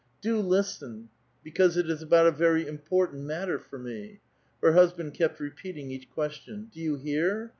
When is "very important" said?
2.31-3.21